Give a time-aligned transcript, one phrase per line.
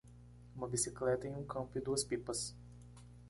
[0.55, 2.55] Uma bicicleta em um campo e duas pipas